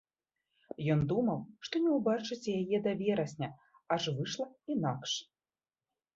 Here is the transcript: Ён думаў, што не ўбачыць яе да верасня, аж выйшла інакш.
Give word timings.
Ён 0.93 1.03
думаў, 1.11 1.39
што 1.69 1.81
не 1.83 1.91
ўбачыць 1.97 2.51
яе 2.57 2.77
да 2.89 2.95
верасня, 3.03 3.49
аж 3.99 4.03
выйшла 4.19 4.51
інакш. 4.79 5.11